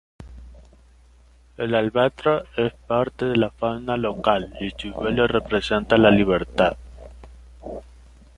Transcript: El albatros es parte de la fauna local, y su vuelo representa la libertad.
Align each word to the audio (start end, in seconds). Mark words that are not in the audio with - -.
El 1.57 1.75
albatros 1.75 2.47
es 2.57 2.73
parte 2.87 3.25
de 3.25 3.35
la 3.35 3.51
fauna 3.51 3.97
local, 3.97 4.51
y 4.59 4.71
su 4.71 4.91
vuelo 4.91 5.27
representa 5.27 5.95
la 5.95 6.09
libertad. 6.09 6.75